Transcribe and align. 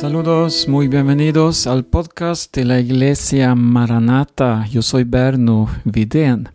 Saludos, 0.00 0.68
muy 0.68 0.86
bienvenidos 0.86 1.66
al 1.66 1.84
podcast 1.84 2.54
de 2.54 2.64
la 2.64 2.78
Iglesia 2.78 3.56
Maranata. 3.56 4.64
Yo 4.70 4.80
soy 4.80 5.02
Berno 5.02 5.68
Vidén. 5.82 6.48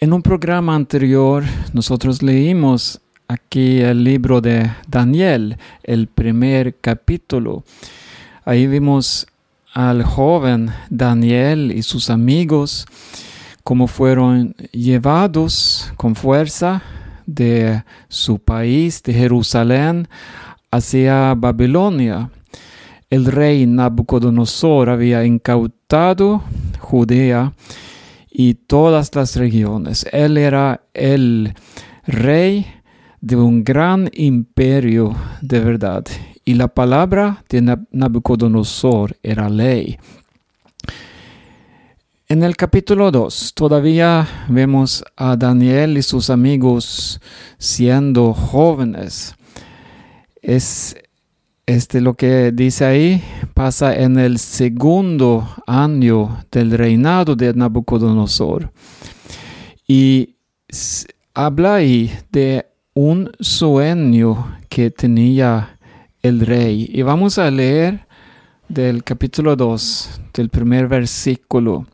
En 0.00 0.14
un 0.14 0.22
programa 0.22 0.74
anterior 0.74 1.44
nosotros 1.74 2.22
leímos 2.22 3.02
aquí 3.28 3.80
el 3.80 4.02
libro 4.02 4.40
de 4.40 4.72
Daniel, 4.88 5.58
el 5.82 6.06
primer 6.06 6.74
capítulo. 6.80 7.64
Ahí 8.46 8.66
vimos 8.66 9.26
al 9.74 10.02
joven 10.02 10.70
Daniel 10.88 11.70
y 11.70 11.82
sus 11.82 12.08
amigos 12.08 12.86
cómo 13.62 13.86
fueron 13.86 14.54
llevados 14.72 15.92
con 15.98 16.14
fuerza 16.14 16.82
de 17.26 17.84
su 18.08 18.38
país, 18.38 19.02
de 19.02 19.12
Jerusalén, 19.12 20.08
hacia 20.72 21.34
Babilonia. 21.34 22.30
El 23.10 23.26
rey 23.26 23.66
Nabucodonosor 23.66 24.90
había 24.90 25.24
incautado 25.24 26.42
Judea 26.80 27.52
y 28.30 28.54
todas 28.54 29.14
las 29.14 29.36
regiones. 29.36 30.06
Él 30.10 30.38
era 30.38 30.80
el 30.94 31.54
rey 32.06 32.66
de 33.20 33.36
un 33.36 33.62
gran 33.62 34.10
imperio 34.14 35.14
de 35.42 35.60
verdad. 35.60 36.04
Y 36.44 36.54
la 36.54 36.68
palabra 36.68 37.44
de 37.48 37.78
Nabucodonosor 37.90 39.16
era 39.22 39.48
ley. 39.48 39.98
En 42.28 42.42
el 42.42 42.56
capítulo 42.56 43.10
2 43.10 43.52
todavía 43.54 44.26
vemos 44.48 45.04
a 45.16 45.36
Daniel 45.36 45.98
y 45.98 46.02
sus 46.02 46.30
amigos 46.30 47.20
siendo 47.58 48.32
jóvenes. 48.32 49.36
Es 50.42 50.96
este 51.66 52.00
lo 52.00 52.14
que 52.14 52.50
dice 52.50 52.84
ahí 52.84 53.22
pasa 53.54 53.94
en 53.94 54.18
el 54.18 54.38
segundo 54.38 55.48
año 55.68 56.44
del 56.50 56.72
reinado 56.72 57.36
de 57.36 57.54
Nabucodonosor. 57.54 58.72
Y 59.86 60.34
habla 61.32 61.76
ahí 61.76 62.12
de 62.32 62.66
un 62.92 63.30
sueño 63.38 64.56
que 64.68 64.90
tenía 64.90 65.78
el 66.22 66.40
rey. 66.40 66.90
Y 66.92 67.02
vamos 67.02 67.38
a 67.38 67.48
leer 67.48 68.04
del 68.68 69.04
capítulo 69.04 69.54
2, 69.54 70.20
del 70.34 70.48
primer 70.48 70.88
versículo. 70.88 71.86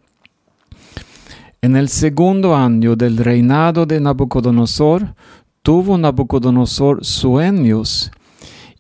En 1.60 1.76
el 1.76 1.90
segundo 1.90 2.56
año 2.56 2.96
del 2.96 3.18
reinado 3.18 3.84
de 3.84 4.00
Nabucodonosor, 4.00 5.14
tuvo 5.62 5.98
Nabucodonosor 5.98 7.04
sueños 7.04 8.10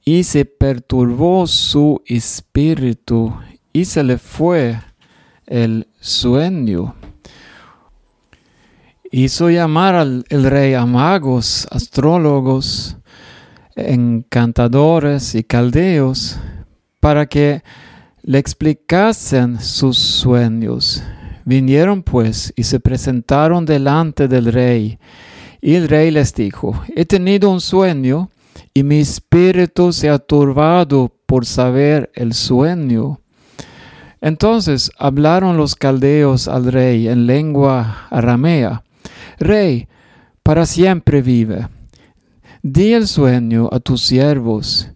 y 0.08 0.24
se 0.24 0.46
perturbó 0.46 1.46
su 1.46 2.00
espíritu 2.06 3.34
y 3.74 3.84
se 3.84 4.02
le 4.02 4.16
fue 4.16 4.80
el 5.46 5.86
sueño. 6.00 6.94
Hizo 9.10 9.50
llamar 9.50 9.96
al 9.96 10.24
el 10.30 10.44
rey 10.44 10.72
a 10.72 10.86
magos, 10.86 11.68
astrólogos, 11.70 12.96
encantadores 13.76 15.34
y 15.34 15.44
caldeos 15.44 16.38
para 17.00 17.26
que 17.26 17.62
le 18.22 18.38
explicasen 18.38 19.60
sus 19.60 19.98
sueños 19.98 21.02
Vinieron 21.44 22.02
pues 22.02 22.52
y 22.56 22.64
se 22.64 22.80
presentaron 22.80 23.66
delante 23.66 24.26
del 24.26 24.52
rey. 24.52 24.98
Y 25.62 25.74
el 25.74 25.88
rey 25.88 26.10
les 26.10 26.34
dijo, 26.34 26.78
he 26.94 27.04
tenido 27.04 27.50
un 27.50 27.62
sueño 27.62 28.30
y 28.74 28.82
mi 28.82 29.00
espíritu 29.00 29.92
se 29.92 30.08
ha 30.08 30.18
turbado 30.18 31.12
por 31.26 31.46
saber 31.46 32.10
el 32.14 32.32
sueño. 32.32 33.20
Entonces 34.20 34.90
hablaron 34.98 35.56
los 35.56 35.76
caldeos 35.76 36.48
al 36.48 36.72
rey 36.72 37.08
en 37.08 37.26
lengua 37.26 38.08
aramea. 38.10 38.82
Rey, 39.38 39.88
para 40.42 40.66
siempre 40.66 41.22
vive. 41.22 41.68
Di 42.62 42.92
el 42.92 43.06
sueño 43.06 43.68
a 43.70 43.78
tus 43.78 44.02
siervos 44.02 44.88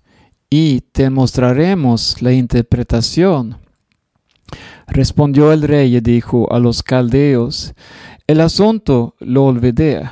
y 0.51 0.81
te 0.81 1.09
mostraremos 1.11 2.21
la 2.21 2.33
interpretación. 2.33 3.59
Respondió 4.89 5.53
el 5.53 5.63
rey 5.63 5.97
y 5.97 6.01
dijo 6.01 6.53
a 6.53 6.59
los 6.59 6.83
caldeos, 6.83 7.75
el 8.27 8.41
asunto 8.41 9.15
lo 9.21 9.47
olvidé. 9.47 10.03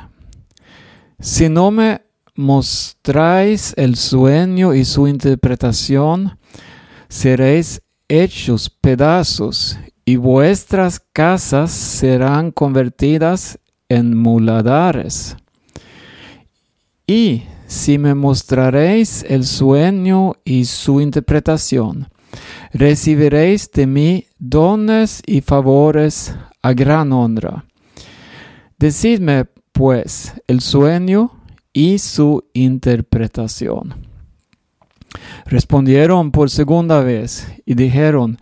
Si 1.19 1.49
no 1.49 1.71
me 1.71 2.03
mostráis 2.35 3.75
el 3.77 3.97
sueño 3.97 4.75
y 4.75 4.85
su 4.85 5.07
interpretación, 5.09 6.39
seréis 7.09 7.83
hechos 8.09 8.71
pedazos 8.71 9.79
y 10.05 10.17
vuestras 10.17 11.01
casas 11.13 11.71
serán 11.71 12.51
convertidas 12.51 13.59
en 13.89 14.17
muladares. 14.17 15.37
Y 17.07 17.45
si 17.67 17.99
me 17.99 18.15
mostraréis 18.15 19.25
el 19.29 19.45
sueño 19.45 20.35
y 20.45 20.65
su 20.65 21.01
interpretación, 21.01 22.09
recibiréis 22.73 23.71
de 23.71 23.87
mí 23.87 24.27
dones 24.39 25.23
y 25.27 25.41
favores 25.41 26.35
a 26.63 26.73
gran 26.73 27.13
honra. 27.13 27.65
Decidme, 28.79 29.47
pues, 29.73 30.35
el 30.47 30.61
sueño 30.61 31.40
y 31.73 31.99
su 31.99 32.45
interpretación. 32.53 33.95
Respondieron 35.47 36.31
por 36.31 36.51
segunda 36.51 37.01
vez 37.01 37.47
y 37.67 37.75
dijeron, 37.75 38.39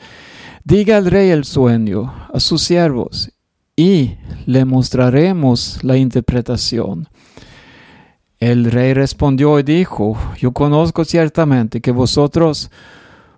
Diga 0.65 0.99
al 0.99 1.07
rey 1.07 1.31
el 1.31 1.45
sueño 1.45 2.13
a 2.31 2.41
sus 2.41 2.63
siervos 2.63 3.33
y 3.75 4.17
le 4.45 4.67
mostraremos 4.67 5.83
la 5.83 5.97
interpretación. 5.97 7.09
El 8.39 8.71
rey 8.71 8.93
respondió 8.93 9.59
y 9.59 9.63
dijo, 9.63 10.19
Yo 10.39 10.53
conozco 10.53 11.05
ciertamente 11.05 11.81
que 11.81 11.91
vosotros 11.91 12.71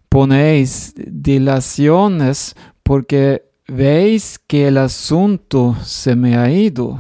ponéis 0.09 0.93
dilaciones 0.97 2.57
porque 2.83 3.45
veis 3.69 4.41
que 4.45 4.67
el 4.67 4.79
asunto 4.79 5.77
se 5.85 6.17
me 6.17 6.37
ha 6.37 6.51
ido. 6.51 6.99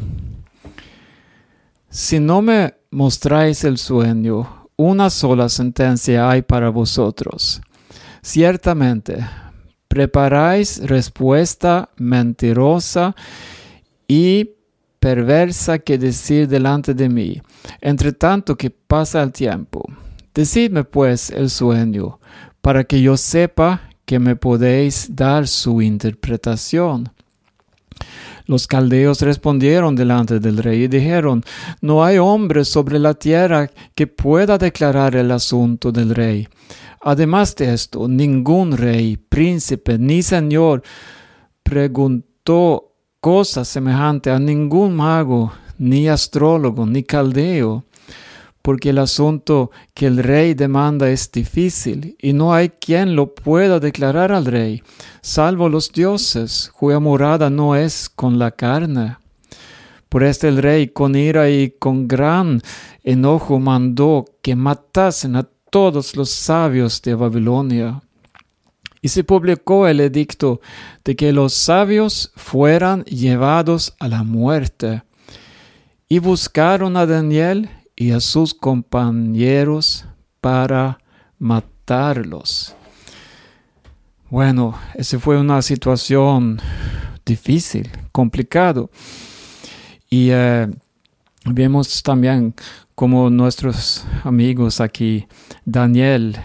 Si 1.88 2.20
no 2.20 2.40
me 2.40 2.74
mostráis 2.90 3.64
el 3.64 3.78
sueño, 3.78 4.68
una 4.76 5.10
sola 5.10 5.48
sentencia 5.48 6.28
hay 6.28 6.42
para 6.42 6.70
vosotros. 6.70 7.60
Ciertamente, 8.22 9.26
preparáis 9.88 10.80
respuesta 10.86 11.88
mentirosa 11.96 13.14
y 14.08 14.50
perversa 14.98 15.78
que 15.78 15.98
decir 15.98 16.48
delante 16.48 16.94
de 16.94 17.08
mí, 17.08 17.40
entre 17.80 18.12
tanto 18.12 18.56
que 18.56 18.70
pasa 18.70 19.22
el 19.22 19.32
tiempo. 19.32 19.84
Decidme 20.34 20.84
pues 20.84 21.30
el 21.30 21.48
sueño, 21.48 22.18
para 22.60 22.84
que 22.84 23.00
yo 23.00 23.16
sepa 23.16 23.82
que 24.04 24.18
me 24.18 24.36
podéis 24.36 25.14
dar 25.14 25.46
su 25.46 25.80
interpretación. 25.80 27.10
Los 28.50 28.66
caldeos 28.66 29.22
respondieron 29.22 29.94
delante 29.94 30.40
del 30.40 30.56
rey 30.56 30.82
y 30.82 30.88
dijeron, 30.88 31.44
No 31.82 32.02
hay 32.02 32.18
hombre 32.18 32.64
sobre 32.64 32.98
la 32.98 33.14
tierra 33.14 33.70
que 33.94 34.08
pueda 34.08 34.58
declarar 34.58 35.14
el 35.14 35.30
asunto 35.30 35.92
del 35.92 36.12
rey. 36.12 36.48
Además 37.00 37.54
de 37.54 37.72
esto, 37.72 38.08
ningún 38.08 38.76
rey, 38.76 39.16
príncipe 39.16 39.98
ni 39.98 40.24
señor 40.24 40.82
preguntó 41.62 42.92
cosa 43.20 43.64
semejante 43.64 44.32
a 44.32 44.40
ningún 44.40 44.96
mago, 44.96 45.52
ni 45.78 46.08
astrólogo, 46.08 46.86
ni 46.86 47.04
caldeo 47.04 47.84
porque 48.62 48.90
el 48.90 48.98
asunto 48.98 49.70
que 49.94 50.06
el 50.06 50.18
rey 50.18 50.54
demanda 50.54 51.08
es 51.10 51.30
difícil 51.32 52.16
y 52.20 52.32
no 52.32 52.52
hay 52.52 52.68
quien 52.68 53.16
lo 53.16 53.34
pueda 53.34 53.80
declarar 53.80 54.32
al 54.32 54.44
rey, 54.44 54.82
salvo 55.22 55.68
los 55.68 55.92
dioses, 55.92 56.70
cuya 56.76 56.98
morada 56.98 57.50
no 57.50 57.74
es 57.74 58.08
con 58.08 58.38
la 58.38 58.50
carne. 58.50 59.16
Por 60.08 60.24
este 60.24 60.48
el 60.48 60.58
rey 60.58 60.88
con 60.88 61.14
ira 61.14 61.48
y 61.48 61.70
con 61.70 62.08
gran 62.08 62.60
enojo 63.04 63.60
mandó 63.60 64.24
que 64.42 64.56
matasen 64.56 65.36
a 65.36 65.48
todos 65.70 66.16
los 66.16 66.30
sabios 66.30 67.00
de 67.00 67.14
Babilonia. 67.14 68.02
Y 69.02 69.08
se 69.08 69.24
publicó 69.24 69.86
el 69.86 70.00
edicto 70.00 70.60
de 71.04 71.16
que 71.16 71.32
los 71.32 71.54
sabios 71.54 72.32
fueran 72.34 73.04
llevados 73.04 73.94
a 73.98 74.08
la 74.08 74.24
muerte. 74.24 75.02
Y 76.08 76.18
buscaron 76.18 76.96
a 76.96 77.06
Daniel 77.06 77.70
y 78.00 78.12
a 78.12 78.20
sus 78.20 78.54
compañeros 78.54 80.06
para 80.40 80.98
matarlos. 81.38 82.74
Bueno, 84.30 84.74
esa 84.94 85.18
fue 85.18 85.38
una 85.38 85.60
situación 85.60 86.58
difícil, 87.26 87.90
complicado. 88.10 88.88
Y 90.08 90.30
eh, 90.30 90.66
vemos 91.44 92.02
también 92.02 92.54
como 92.94 93.28
nuestros 93.28 94.06
amigos 94.24 94.80
aquí, 94.80 95.26
Daniel 95.66 96.38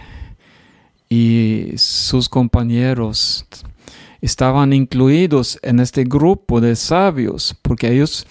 y 1.08 1.72
sus 1.78 2.28
compañeros 2.28 3.46
estaban 4.20 4.74
incluidos 4.74 5.58
en 5.62 5.80
este 5.80 6.04
grupo 6.04 6.60
de 6.60 6.76
sabios, 6.76 7.56
porque 7.62 7.94
ellos 7.94 8.26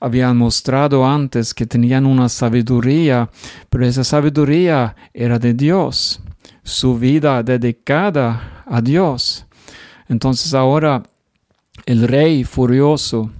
habían 0.00 0.36
mostrado 0.36 1.06
antes 1.06 1.54
que 1.54 1.66
tenían 1.66 2.06
una 2.06 2.28
sabiduría, 2.28 3.30
pero 3.70 3.86
esa 3.86 4.04
sabiduría 4.04 4.94
era 5.12 5.38
de 5.38 5.54
Dios, 5.54 6.20
su 6.62 6.98
vida 6.98 7.42
dedicada 7.42 8.64
a 8.66 8.80
Dios. 8.80 9.46
Entonces 10.08 10.54
ahora 10.54 11.02
el 11.84 12.06
rey 12.08 12.44
furioso 12.44 13.30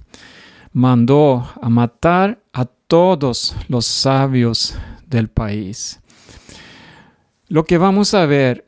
mandó 0.72 1.48
a 1.60 1.68
matar 1.68 2.38
a 2.52 2.64
todos 2.64 3.56
los 3.68 3.86
sabios 3.86 4.76
del 5.06 5.28
país. 5.28 6.00
Lo 7.48 7.64
que 7.64 7.78
vamos 7.78 8.14
a 8.14 8.26
ver 8.26 8.66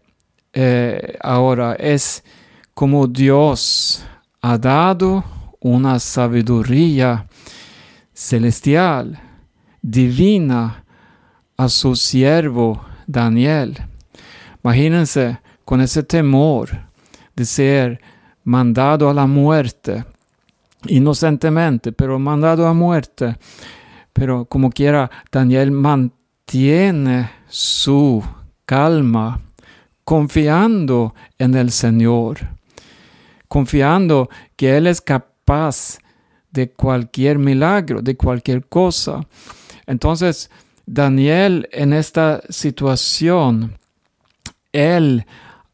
eh, 0.53 1.17
ahora 1.21 1.75
es 1.75 2.25
cómo 2.75 3.07
Dios 3.07 4.05
ha 4.41 4.57
dado 4.57 5.25
una 5.61 5.99
sabiduría 5.99 7.28
celestial, 8.19 9.17
divina, 9.81 10.85
a 11.57 11.69
su 11.69 11.95
siervo 11.95 12.85
Daniel. 13.07 13.79
Imagínense 14.65 15.39
con 15.65 15.81
ese 15.81 16.03
temor 16.03 16.69
de 17.37 17.45
ser 17.45 18.01
mandado 18.43 19.09
a 19.09 19.15
la 19.15 19.27
muerte, 19.27 20.05
inocentemente, 20.87 21.93
pero 21.93 22.19
mandado 22.19 22.67
a 22.67 22.75
muerte. 22.75 23.37
Pero 24.13 24.47
como 24.47 24.71
quiera, 24.71 25.09
Daniel 25.31 25.71
mantiene 25.71 27.31
su 27.47 28.25
calma, 28.65 29.41
confiando 30.03 31.15
en 31.39 31.55
el 31.55 31.71
Señor, 31.71 32.39
confiando 33.47 34.29
que 34.57 34.77
Él 34.77 34.89
es 34.89 35.01
capaz 35.01 36.01
de 36.59 36.71
cualquier 36.73 37.39
milagro, 37.39 38.03
de 38.03 38.17
cualquier 38.17 38.67
cosa. 38.67 39.25
Entonces, 39.87 40.51
Daniel 40.87 41.69
en 41.71 41.93
esta 41.93 42.41
situación, 42.49 43.79
él 44.73 45.25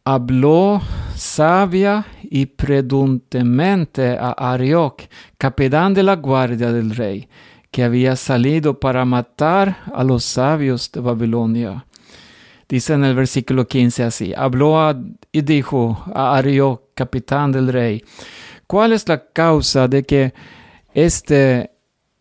habló 0.04 0.82
sabia 1.16 2.04
y 2.22 2.44
prudentemente 2.44 4.18
a 4.20 4.52
Arioc, 4.52 5.04
capitán 5.38 5.94
de 5.94 6.02
la 6.02 6.16
guardia 6.16 6.70
del 6.70 6.94
rey, 6.94 7.28
que 7.70 7.82
había 7.82 8.14
salido 8.14 8.78
para 8.78 9.06
matar 9.06 9.78
a 9.94 10.04
los 10.04 10.22
sabios 10.22 10.92
de 10.92 11.00
Babilonia. 11.00 11.86
Dice 12.68 12.92
en 12.92 13.04
el 13.04 13.14
versículo 13.14 13.66
15 13.66 14.02
así, 14.02 14.34
habló 14.36 14.76
y 15.32 15.40
dijo 15.40 16.04
a 16.14 16.36
Arioc, 16.36 16.82
capitán 16.94 17.52
del 17.52 17.68
rey, 17.68 18.04
¿cuál 18.66 18.92
es 18.92 19.08
la 19.08 19.24
causa 19.32 19.88
de 19.88 20.02
que 20.02 20.34
este 20.94 21.72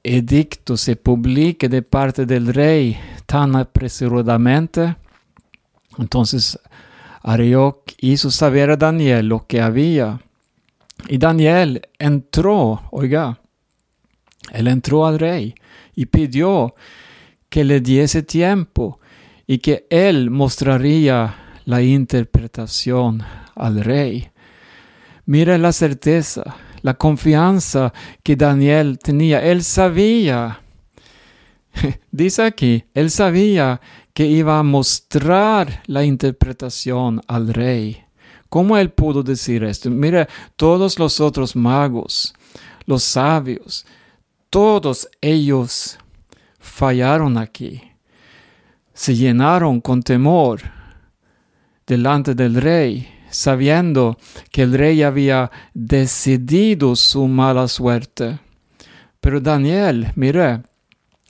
edicto 0.03 0.75
se 0.75 0.95
publique 0.95 1.69
de 1.69 1.83
parte 1.83 2.25
del 2.25 2.53
rey 2.53 2.97
tan 3.25 3.55
apresuradamente, 3.55 4.97
entonces 5.97 6.59
Arioc 7.21 7.91
hizo 7.99 8.31
saber 8.31 8.71
a 8.71 8.75
Daniel 8.75 9.27
lo 9.27 9.45
que 9.47 9.61
había. 9.61 10.19
Y 11.07 11.17
Daniel 11.19 11.87
entró, 11.99 12.81
oiga, 12.91 13.39
él 14.51 14.67
entró 14.67 15.05
al 15.05 15.19
rey 15.19 15.53
y 15.95 16.07
pidió 16.07 16.73
que 17.49 17.63
le 17.63 17.79
diese 17.79 18.23
tiempo 18.23 18.99
y 19.45 19.59
que 19.59 19.85
él 19.89 20.31
mostraría 20.31 21.35
la 21.65 21.81
interpretación 21.81 23.23
al 23.55 23.83
rey. 23.83 24.29
Mira 25.25 25.57
la 25.57 25.71
certeza 25.71 26.55
la 26.83 26.93
confianza 26.93 27.91
que 28.21 28.35
Daniel 28.35 28.99
tenía. 28.99 29.41
Él 29.41 29.63
sabía, 29.63 30.61
dice 32.11 32.43
aquí, 32.43 32.83
él 32.93 33.09
sabía 33.09 33.81
que 34.13 34.27
iba 34.27 34.59
a 34.59 34.63
mostrar 34.63 35.81
la 35.87 36.03
interpretación 36.03 37.21
al 37.27 37.51
rey. 37.51 38.03
¿Cómo 38.49 38.77
él 38.77 38.91
pudo 38.91 39.23
decir 39.23 39.63
esto? 39.63 39.89
Mira, 39.89 40.27
todos 40.55 40.99
los 40.99 41.19
otros 41.19 41.55
magos, 41.55 42.35
los 42.85 43.01
sabios, 43.03 43.85
todos 44.51 45.09
ellos 45.21 45.97
fallaron 46.59 47.37
aquí. 47.37 47.81
Se 48.93 49.15
llenaron 49.15 49.81
con 49.81 50.03
temor 50.03 50.61
delante 51.87 52.35
del 52.35 52.55
rey 52.55 53.12
sabiendo 53.33 54.17
que 54.51 54.61
el 54.61 54.73
rey 54.73 55.03
había 55.03 55.51
decidido 55.73 56.95
su 56.95 57.27
mala 57.27 57.67
suerte. 57.67 58.39
Pero 59.19 59.41
Daniel, 59.41 60.11
mire, 60.15 60.61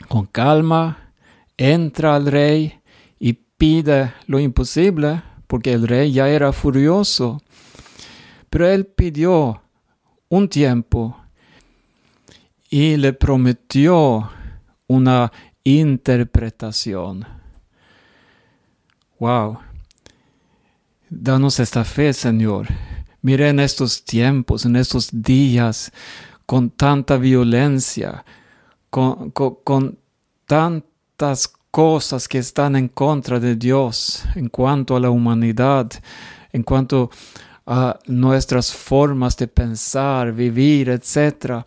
con 0.07 0.25
calma, 0.25 1.11
entra 1.57 2.15
al 2.15 2.25
rey 2.25 2.79
y 3.19 3.33
pide 3.33 4.13
lo 4.27 4.39
imposible, 4.39 5.21
porque 5.47 5.73
el 5.73 5.87
rey 5.87 6.11
ya 6.11 6.27
era 6.29 6.51
furioso. 6.51 7.41
Pero 8.49 8.67
él 8.67 8.85
pidió 8.85 9.61
un 10.29 10.49
tiempo 10.49 11.17
y 12.69 12.97
le 12.97 13.13
prometió 13.13 14.29
una 14.87 15.31
interpretación. 15.63 17.25
Wow. 19.19 19.59
Danos 21.15 21.59
esta 21.59 21.85
fe, 21.85 22.11
Señor. 22.11 22.67
Mire 23.21 23.47
en 23.49 23.59
estos 23.59 24.03
tiempos, 24.03 24.65
en 24.65 24.75
estos 24.75 25.09
días, 25.11 25.91
con 26.47 26.71
tanta 26.71 27.17
violencia, 27.17 28.25
con, 28.89 29.29
con, 29.29 29.99
tantas 30.47 31.53
cosas 31.69 32.27
que 32.27 32.39
están 32.39 32.75
en 32.75 32.87
contra 32.87 33.39
de 33.39 33.55
Dios 33.55 34.23
en 34.35 34.49
cuanto 34.49 34.95
a 34.95 34.99
la 34.99 35.11
humanidad, 35.11 35.91
en 36.51 36.63
cuanto 36.63 37.11
a 37.67 37.99
nuestras 38.07 38.73
formas 38.73 39.37
de 39.37 39.47
pensar, 39.47 40.33
vivir, 40.33 40.89
etc. 40.89 41.63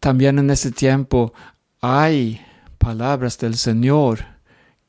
También 0.00 0.38
en 0.38 0.50
ese 0.50 0.70
tiempo 0.70 1.32
hay 1.80 2.40
palabras 2.76 3.38
del 3.38 3.56
Señor 3.56 4.22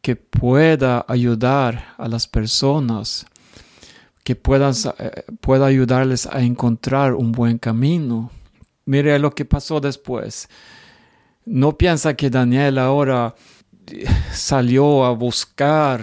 que 0.01 0.18
pueda 0.18 1.06
ayudar 1.08 1.96
a 1.98 2.08
las 2.10 2.27
personas 2.27 3.25
que 4.25 4.36
puedas, 4.36 4.88
eh, 4.98 5.24
pueda 5.39 5.67
ayudarles 5.67 6.25
a 6.25 6.41
encontrar 6.41 7.13
un 7.13 7.32
buen 7.32 7.60
camino. 7.60 8.32
Mire 8.86 9.20
lo 9.20 9.36
que 9.36 9.46
pasó 9.46 9.79
después. 9.79 10.50
No 11.46 11.77
piensa 11.77 12.15
que 12.15 12.32
Daniel 12.32 12.79
ahora 12.79 13.36
eh, 13.86 14.05
salió 14.34 15.05
a 15.05 15.12
buscar 15.12 16.01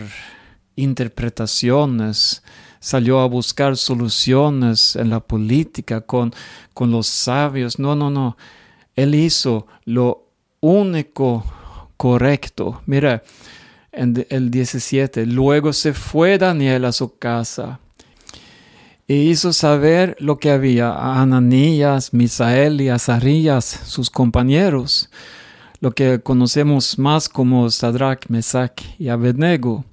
interpretaciones, 0.77 2.45
salió 2.79 3.19
a 3.19 3.27
buscar 3.27 3.77
soluciones 3.77 4.95
en 4.95 5.11
la 5.11 5.19
política 5.19 6.03
con, 6.03 6.33
con 6.75 6.93
los 6.93 7.09
sabios. 7.09 7.81
No, 7.81 7.97
no, 7.97 8.09
no. 8.09 8.37
Él 8.95 9.17
hizo 9.17 9.67
lo 9.85 10.29
único 10.61 11.45
correcto. 11.97 12.83
Mira, 12.87 13.25
en 13.91 14.25
el 14.31 14.53
17, 14.53 15.27
luego 15.27 15.73
se 15.73 15.93
fue 15.93 16.39
Daniel 16.39 16.85
a 16.85 16.93
su 16.93 17.19
casa 17.19 17.81
e 19.13 19.17
hizo 19.17 19.53
saber 19.53 20.17
lo 20.21 20.39
que 20.39 20.51
había 20.51 20.89
a 20.89 21.21
Ananías, 21.21 22.15
Misael 22.15 22.81
y 22.81 22.89
Azarías, 22.89 23.67
sus 23.85 24.09
compañeros, 24.09 25.11
lo 25.81 25.91
que 25.91 26.23
conocemos 26.23 26.99
más 26.99 27.29
como 27.29 27.69
Sadrach, 27.69 28.31
Mesach 28.31 28.81
y 28.99 29.09
Abednego, 29.09 29.85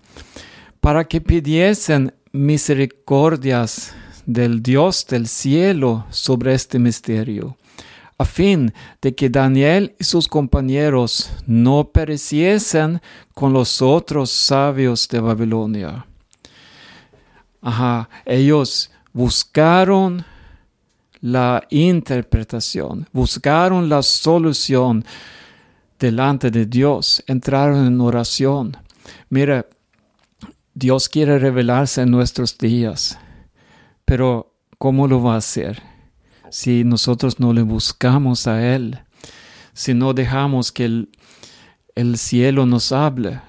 para 0.79 1.03
que 1.03 1.19
pidiesen 1.19 2.13
misericordias 2.31 3.93
del 4.25 4.63
Dios 4.63 5.05
del 5.05 5.27
cielo 5.27 6.05
sobre 6.11 6.53
este 6.53 6.79
misterio, 6.79 7.57
a 8.17 8.23
fin 8.23 8.73
de 9.01 9.15
que 9.15 9.29
Daniel 9.29 9.97
y 9.99 10.05
sus 10.05 10.29
compañeros 10.29 11.29
no 11.45 11.89
pereciesen 11.91 13.01
con 13.33 13.51
los 13.51 13.81
otros 13.81 14.31
sabios 14.31 15.09
de 15.09 15.19
Babilonia. 15.19 16.05
Ajá, 17.61 18.09
ellos 18.25 18.91
buscaron 19.13 20.25
la 21.21 21.63
interpretación, 21.69 23.07
buscaron 23.11 23.89
la 23.89 24.01
solución 24.01 25.03
delante 25.99 26.49
de 26.49 26.65
Dios, 26.65 27.23
entraron 27.27 27.85
en 27.85 27.99
oración. 27.99 28.77
Mira, 29.29 29.65
Dios 30.73 31.09
quiere 31.09 31.39
revelarse 31.39 32.01
en 32.01 32.11
nuestros 32.11 32.57
días, 32.57 33.19
pero 34.05 34.55
¿cómo 34.77 35.07
lo 35.07 35.21
va 35.21 35.35
a 35.35 35.37
hacer? 35.37 35.81
Si 36.51 36.83
nosotros 36.83 37.39
no 37.39 37.53
le 37.53 37.61
buscamos 37.61 38.47
a 38.47 38.65
Él, 38.75 38.99
si 39.73 39.93
no 39.93 40.13
dejamos 40.13 40.71
que 40.71 40.85
el, 40.85 41.09
el 41.95 42.17
cielo 42.17 42.65
nos 42.65 42.91
hable, 42.91 43.41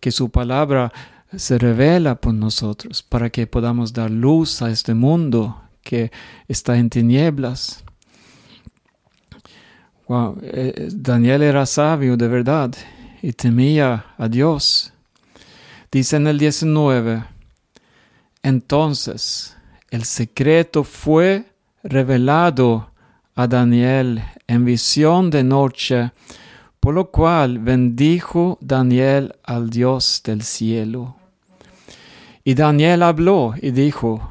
que 0.00 0.10
su 0.10 0.30
palabra 0.30 0.92
se 1.36 1.58
revela 1.58 2.14
por 2.16 2.34
nosotros 2.34 3.02
para 3.02 3.30
que 3.30 3.46
podamos 3.46 3.92
dar 3.92 4.10
luz 4.10 4.62
a 4.62 4.70
este 4.70 4.94
mundo 4.94 5.60
que 5.82 6.10
está 6.48 6.76
en 6.76 6.90
tinieblas. 6.90 7.84
Eh, 10.42 10.88
Daniel 10.92 11.42
era 11.42 11.64
sabio 11.66 12.16
de 12.16 12.28
verdad 12.28 12.74
y 13.22 13.32
temía 13.32 14.06
a 14.18 14.28
Dios. 14.28 14.92
Dice 15.90 16.16
en 16.16 16.26
el 16.26 16.38
19, 16.38 17.24
entonces 18.42 19.56
el 19.90 20.04
secreto 20.04 20.84
fue 20.84 21.44
revelado 21.82 22.90
a 23.34 23.46
Daniel 23.46 24.22
en 24.46 24.64
visión 24.64 25.30
de 25.30 25.44
noche, 25.44 26.12
por 26.80 26.94
lo 26.94 27.10
cual 27.10 27.58
bendijo 27.58 28.58
Daniel 28.60 29.34
al 29.44 29.70
Dios 29.70 30.20
del 30.24 30.42
cielo. 30.42 31.16
Y 32.44 32.54
Daniel 32.54 33.02
habló 33.02 33.54
y 33.60 33.70
dijo, 33.70 34.30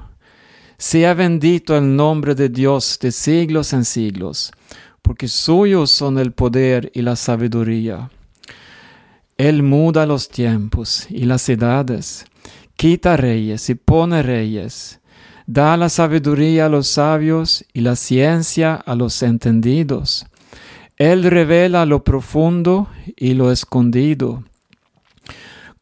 sea 0.78 1.14
bendito 1.14 1.76
el 1.76 1.96
nombre 1.96 2.36
de 2.36 2.50
Dios 2.50 3.00
de 3.02 3.12
siglos 3.12 3.74
en 3.74 3.86
siglos, 3.86 4.52
porque 5.02 5.28
suyos 5.28 5.90
son 5.92 6.20
el 6.20 6.32
poder 6.32 6.92
y 6.94 7.02
la 7.02 7.16
sabiduría. 7.16 8.12
Él 9.38 9.64
muda 9.64 10.06
los 10.06 10.30
tiempos 10.30 11.08
y 11.10 11.26
las 11.26 11.50
edades, 11.50 12.26
quita 12.76 13.18
reyes 13.18 13.70
y 13.70 13.76
pone 13.76 14.22
reyes 14.22 15.00
da 15.46 15.76
la 15.78 15.90
sabiduría 15.90 16.68
a 16.68 16.70
los 16.70 16.88
sabios 16.88 17.66
y 17.74 17.82
la 17.82 17.96
ciencia 17.96 18.76
a 18.76 18.96
los 18.96 19.22
entendidos. 19.24 20.26
Él 20.98 21.24
revela 21.24 21.86
lo 21.86 22.04
profundo 22.04 22.88
y 23.16 23.34
lo 23.34 23.52
escondido. 23.52 24.44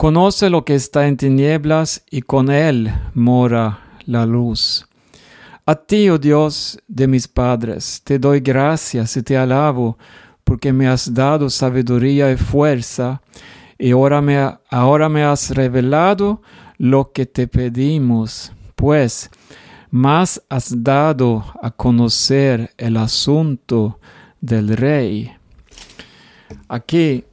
Conoce 0.02 0.50
lo 0.50 0.66
que 0.66 0.74
está 0.74 1.06
en 1.06 1.16
tinieblas 1.16 2.04
y 2.10 2.24
con 2.24 2.50
él 2.50 2.92
mora 3.14 3.82
la 4.08 4.26
luz. 4.26 4.88
A 5.64 5.76
ti, 5.76 6.10
oh 6.10 6.18
Dios 6.18 6.80
de 6.88 7.06
mis 7.06 7.28
padres, 7.28 8.02
te 8.04 8.18
doy 8.18 8.40
gracias 8.40 9.16
y 9.16 9.22
te 9.22 9.38
alabo, 9.38 10.00
porque 10.44 10.74
me 10.74 10.88
has 10.88 11.14
dado 11.14 11.52
sabiduría 11.52 12.32
y 12.32 12.36
fuerza, 12.36 13.22
y 13.78 13.92
ahora 13.92 14.24
me, 14.24 14.40
ahora 14.72 15.08
me 15.08 15.24
has 15.24 15.52
revelado 15.52 16.42
lo 16.80 17.12
que 17.12 17.28
te 17.28 17.48
pedimos 17.48 18.52
pues 18.74 19.30
más 19.92 20.42
has 20.50 20.84
dado 20.84 21.46
a 21.62 21.70
conocer 21.70 22.74
el 22.76 22.98
asunto 22.98 24.00
del 24.40 24.76
rey. 24.76 25.32
Aquí 26.68 27.24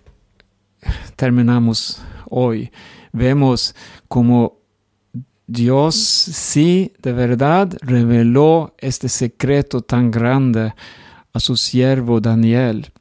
terminamos 1.16 2.02
hoy. 2.30 2.70
Vemos 3.12 3.74
como 4.08 4.58
Dios 5.46 5.94
sí 5.96 6.92
de 7.02 7.12
verdad 7.12 7.76
reveló 7.80 8.74
este 8.78 9.08
secreto 9.08 9.80
tan 9.80 10.10
grande 10.10 10.74
a 11.32 11.40
su 11.40 11.56
siervo 11.56 12.20
Daniel. 12.20 12.92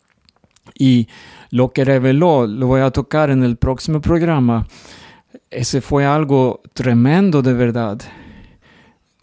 Y 0.77 1.07
lo 1.49 1.69
que 1.69 1.83
reveló 1.83 2.47
lo 2.47 2.67
voy 2.67 2.81
a 2.81 2.91
tocar 2.91 3.29
en 3.29 3.43
el 3.43 3.57
próximo 3.57 4.01
programa. 4.01 4.67
Ese 5.49 5.81
fue 5.81 6.05
algo 6.05 6.61
tremendo 6.73 7.41
de 7.41 7.53
verdad 7.53 7.99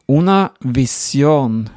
una 0.07 0.53
visión, 0.61 1.71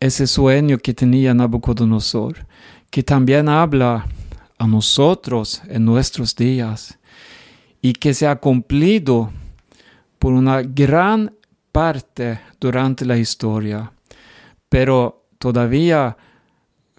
ese 0.00 0.26
sueño 0.26 0.78
que 0.78 0.94
tenía 0.94 1.34
Nabucodonosor, 1.34 2.46
que 2.90 3.02
también 3.02 3.48
habla 3.48 4.06
a 4.58 4.66
nosotros 4.66 5.62
en 5.68 5.84
nuestros 5.84 6.34
días 6.34 6.98
y 7.80 7.92
que 7.92 8.12
se 8.12 8.26
ha 8.26 8.36
cumplido 8.36 9.30
por 10.18 10.32
una 10.32 10.62
gran 10.62 11.34
parte 11.72 12.40
durante 12.60 13.04
la 13.04 13.16
historia, 13.16 13.92
pero 14.68 15.26
todavía 15.38 16.16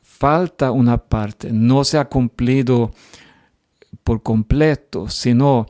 falta 0.02 0.72
una 0.72 0.98
parte, 0.98 1.52
no 1.52 1.84
se 1.84 1.98
ha 1.98 2.06
cumplido 2.06 2.92
por 4.04 4.24
completo, 4.24 5.10
sino 5.10 5.68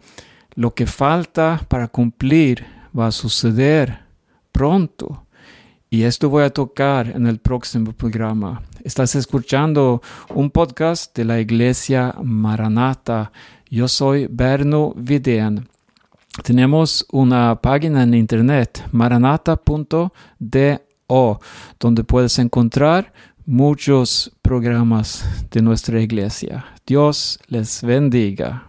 lo 0.56 0.74
que 0.74 0.86
falta 0.86 1.66
para 1.68 1.88
cumplir 1.88 2.66
va 2.98 3.08
a 3.08 3.12
suceder 3.12 4.00
pronto. 4.52 5.26
Y 5.92 6.04
esto 6.04 6.30
voy 6.30 6.44
a 6.44 6.52
tocar 6.52 7.08
en 7.08 7.26
el 7.26 7.40
próximo 7.40 7.94
programa. 7.94 8.62
Estás 8.84 9.16
escuchando 9.16 10.04
un 10.36 10.52
podcast 10.52 11.18
de 11.18 11.26
la 11.26 11.40
iglesia 11.40 12.14
Maranata. 12.22 13.32
Yo 13.72 13.88
soy 13.88 14.28
Berno 14.30 14.94
Vidén. 14.96 15.68
Tenemos 16.44 17.08
una 17.12 17.60
página 17.60 18.04
en 18.04 18.14
internet, 18.14 18.86
maranata.do, 18.92 20.12
donde 21.80 22.04
puedes 22.04 22.38
encontrar 22.38 23.12
muchos 23.48 24.32
programas 24.44 25.26
de 25.50 25.64
nuestra 25.64 26.00
iglesia. 26.00 26.66
Dios 26.86 27.40
les 27.48 27.82
bendiga. 27.82 28.69